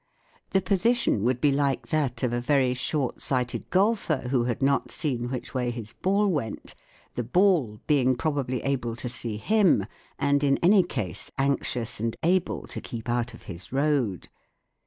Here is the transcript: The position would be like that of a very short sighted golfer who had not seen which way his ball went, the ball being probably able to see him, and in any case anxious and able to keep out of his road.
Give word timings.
The 0.49 0.63
position 0.63 1.21
would 1.21 1.39
be 1.39 1.51
like 1.51 1.89
that 1.89 2.23
of 2.23 2.33
a 2.33 2.41
very 2.41 2.73
short 2.73 3.21
sighted 3.21 3.69
golfer 3.69 4.29
who 4.31 4.45
had 4.45 4.59
not 4.59 4.89
seen 4.89 5.29
which 5.29 5.53
way 5.53 5.69
his 5.69 5.93
ball 5.93 6.25
went, 6.27 6.73
the 7.13 7.21
ball 7.23 7.79
being 7.85 8.15
probably 8.15 8.61
able 8.63 8.95
to 8.95 9.07
see 9.07 9.37
him, 9.37 9.85
and 10.17 10.43
in 10.43 10.57
any 10.63 10.81
case 10.81 11.31
anxious 11.37 11.99
and 11.99 12.15
able 12.23 12.65
to 12.65 12.81
keep 12.81 13.09
out 13.09 13.35
of 13.35 13.43
his 13.43 13.71
road. 13.71 14.27